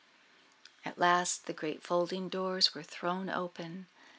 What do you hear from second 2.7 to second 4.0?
were thrown open.